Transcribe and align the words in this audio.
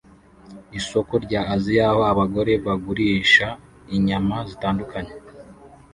Isoko 0.79 1.13
rya 1.25 1.41
Aziya 1.53 1.85
aho 1.91 2.01
abagore 2.11 2.51
bagurisha 2.65 3.47
inyama 3.95 4.35
zitandukanye 4.49 5.13